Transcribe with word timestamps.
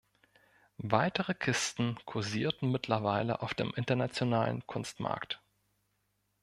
Weitere 0.79 1.35
Kisten 1.35 1.95
kursierten 2.07 2.71
mittlerweile 2.71 3.43
auf 3.43 3.53
dem 3.53 3.71
internationalen 3.75 4.65
Kunstmarkt. 4.65 5.43